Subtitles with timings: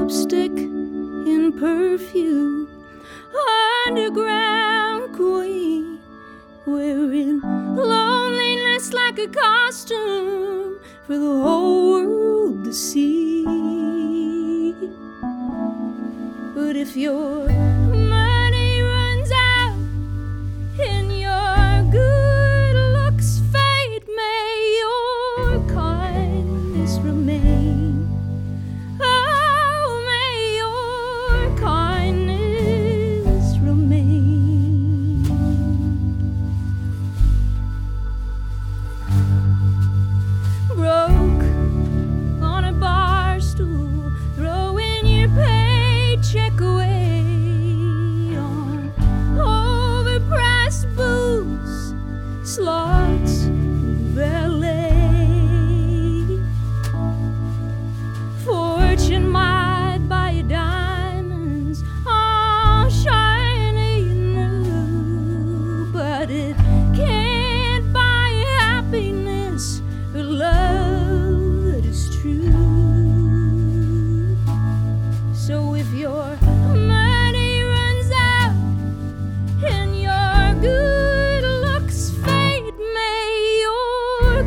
[0.00, 2.70] Lipstick in perfume,
[3.86, 6.00] underground queen,
[6.66, 13.44] wearing loneliness like a costume for the whole world to see.
[16.54, 17.50] But if you're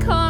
[0.00, 0.29] Car.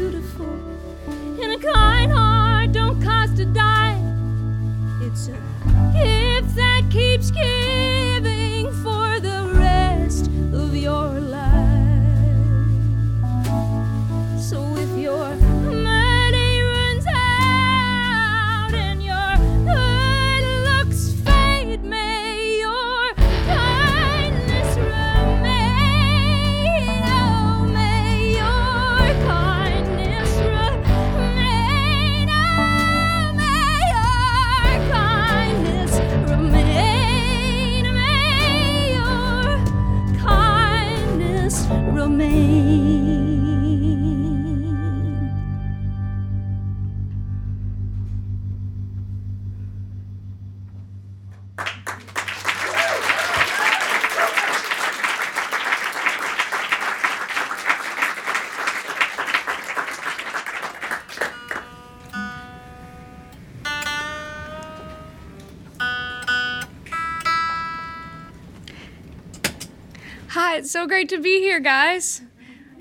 [70.69, 72.21] so great to be here, guys.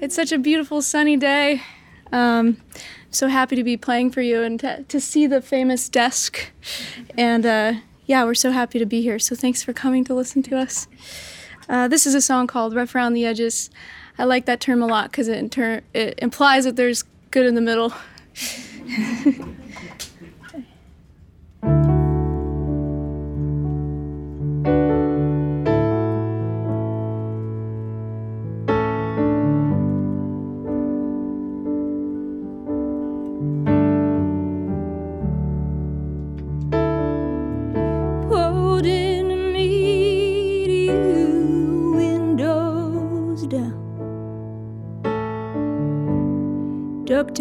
[0.01, 1.63] It's such a beautiful sunny day.
[2.13, 2.61] Um,
[3.11, 6.51] so happy to be playing for you and to, to see the famous desk.
[7.17, 7.75] And uh,
[8.07, 9.19] yeah, we're so happy to be here.
[9.19, 10.89] So thanks for coming to listen to us.
[11.69, 13.71] Uh, this is a song called Rough Around the Edges.
[14.19, 17.55] I like that term a lot because it, inter- it implies that there's good in
[17.55, 17.95] the middle.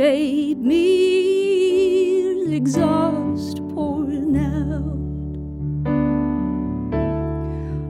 [0.10, 5.06] tape me's exhaust pouring out.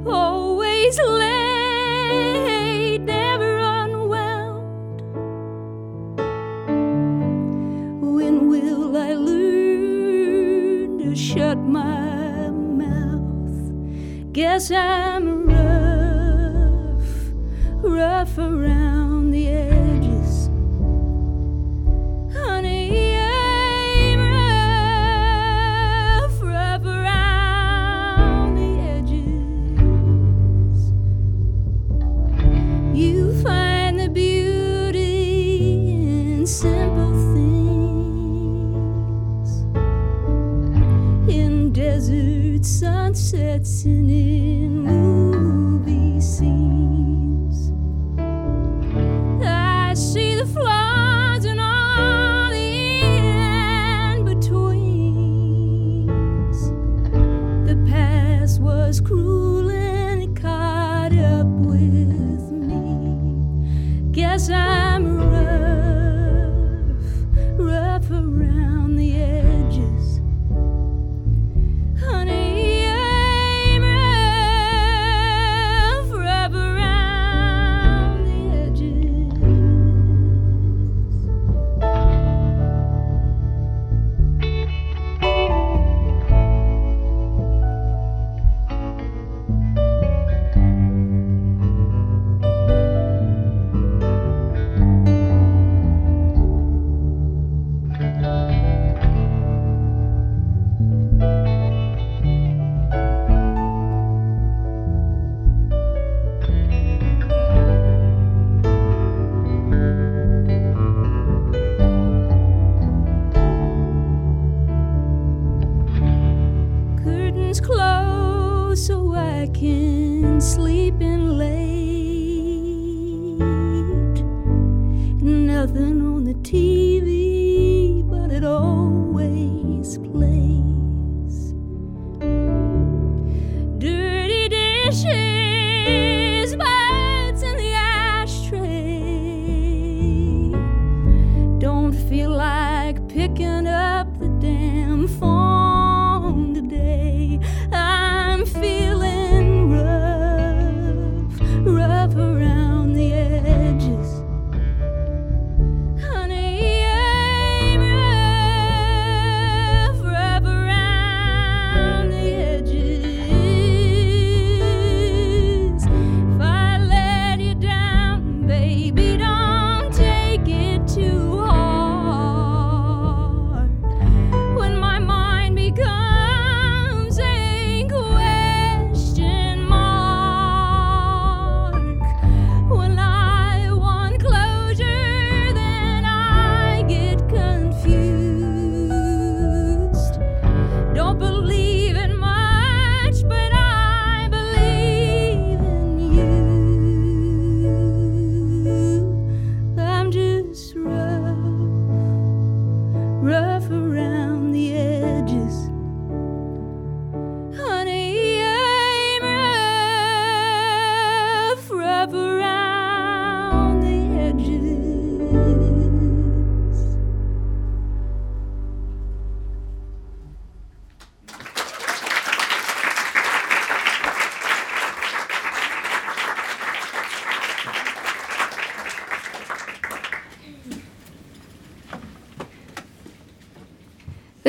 [0.06, 5.02] Always late, never unwound.
[8.16, 12.50] When will I learn to shut my
[12.84, 14.34] mouth?
[14.34, 17.12] Guess I'm rough,
[17.82, 19.09] rough around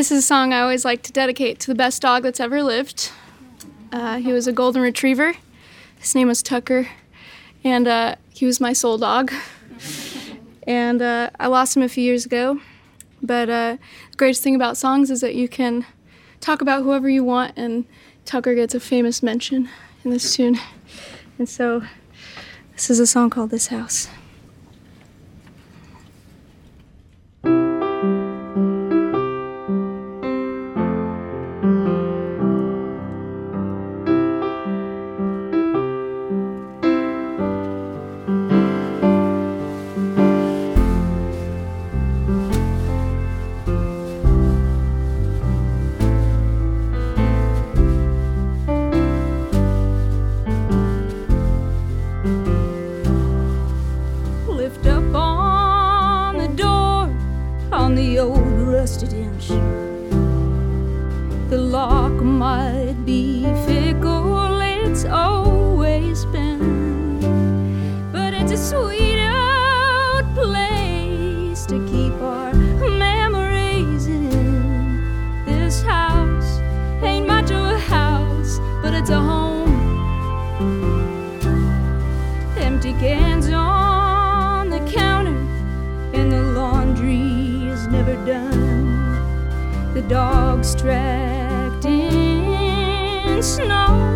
[0.00, 2.62] This is a song I always like to dedicate to the best dog that's ever
[2.62, 3.12] lived.
[3.92, 5.34] Uh, he was a golden retriever.
[5.98, 6.88] His name was Tucker,
[7.62, 9.30] and uh, he was my soul dog.
[10.62, 12.62] and uh, I lost him a few years ago.
[13.20, 13.76] But uh,
[14.10, 15.84] the greatest thing about songs is that you can
[16.40, 17.84] talk about whoever you want, and
[18.24, 19.68] Tucker gets a famous mention
[20.02, 20.58] in this tune.
[21.36, 21.82] And so,
[22.72, 24.08] this is a song called This House.
[79.00, 79.70] it's a home.
[82.58, 85.38] Empty cans on the counter,
[86.12, 89.94] and the laundry is never done.
[89.94, 94.09] The dog's tracked in snow.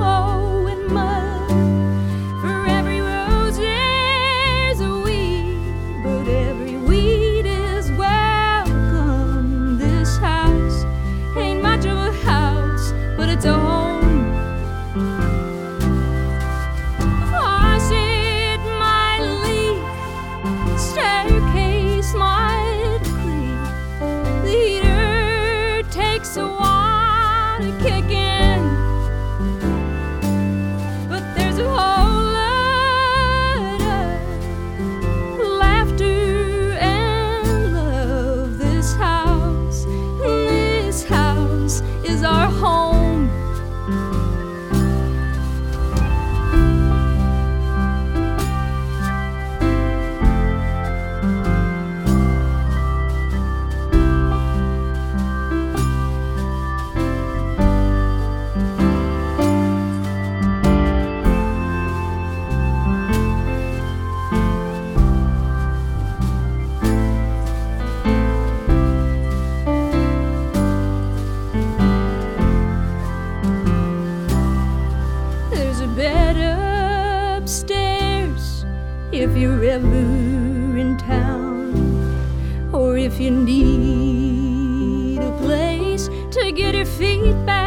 [83.05, 87.64] if you need a place to get your feet back.